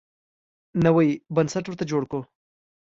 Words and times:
نوی 0.85 1.09
بنسټ 1.35 1.63
ورته 1.67 1.85
جوړ 1.91 2.03
کړو. 2.09 2.21